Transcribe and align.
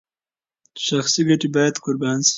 شخصي 0.85 1.21
ګټې 1.27 1.47
باید 1.55 1.75
قربان 1.83 2.19
شي. 2.27 2.29